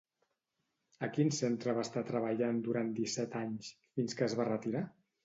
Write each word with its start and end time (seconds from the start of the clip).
A 1.07 1.09
quin 1.17 1.27
centre 1.39 1.75
va 1.79 1.83
estar 1.87 2.03
treballant 2.07 2.63
durant 2.69 2.89
disset 3.01 3.37
anys 3.41 3.69
fins 3.99 4.19
que 4.23 4.27
es 4.31 4.37
va 4.41 4.49
retirar? 4.49 4.83